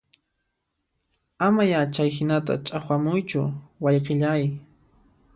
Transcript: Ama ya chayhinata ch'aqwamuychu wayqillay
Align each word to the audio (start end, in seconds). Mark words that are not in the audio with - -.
Ama 1.45 1.63
ya 1.71 1.79
chayhinata 1.93 2.53
ch'aqwamuychu 2.67 3.41
wayqillay 3.83 4.43